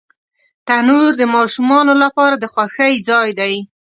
[0.67, 3.53] تنور د ماشومانو لپاره د خوښۍ ځای دی